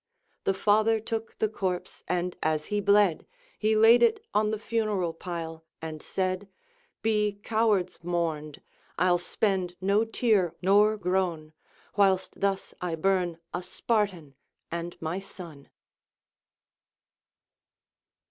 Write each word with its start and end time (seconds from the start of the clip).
The 0.45 0.55
father 0.55 0.99
took 0.99 1.37
the 1.37 1.47
corpse, 1.47 2.01
and 2.07 2.35
as 2.41 2.65
he 2.73 2.81
bled, 2.81 3.27
He 3.59 3.75
laid 3.75 4.01
it 4.01 4.19
on 4.33 4.49
the 4.49 4.57
funeral 4.57 5.13
pile, 5.13 5.63
and 5.79 6.01
said: 6.01 6.49
Be 7.03 7.33
cowards 7.43 8.03
mourned, 8.03 8.63
I'll 8.97 9.19
spend 9.19 9.75
no 9.79 10.03
tear 10.03 10.55
nor 10.59 10.97
groan, 10.97 11.53
Whilst 11.95 12.39
thus 12.41 12.73
I 12.81 12.95
burn 12.95 13.37
a 13.53 13.61
Spartan 13.61 14.33
and 14.71 14.99
my 14.99 15.19
son. 15.19 15.69